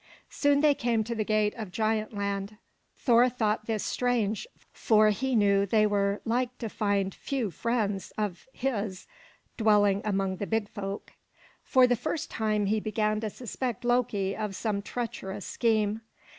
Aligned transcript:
Soon 0.31 0.61
they 0.61 0.73
came 0.73 1.03
to 1.03 1.13
the 1.13 1.23
gate 1.23 1.53
of 1.53 1.69
Giant 1.71 2.11
Land. 2.11 2.57
Thor 2.97 3.29
thought 3.29 3.67
this 3.67 3.83
strange, 3.83 4.47
for 4.73 5.11
he 5.11 5.35
knew 5.35 5.63
they 5.67 5.85
were 5.85 6.21
like 6.25 6.57
to 6.57 6.69
find 6.69 7.13
few 7.13 7.51
friends 7.51 8.11
of 8.17 8.47
his 8.51 9.05
dwelling 9.57 10.01
among 10.03 10.37
the 10.37 10.47
Big 10.47 10.67
Folk. 10.69 11.13
For 11.61 11.85
the 11.85 11.95
first 11.95 12.31
time 12.31 12.65
he 12.65 12.79
began 12.79 13.19
to 13.19 13.29
suspect 13.29 13.85
Loki 13.85 14.35
of 14.35 14.55
some 14.55 14.81
treacherous 14.81 15.45
scheme. 15.45 16.01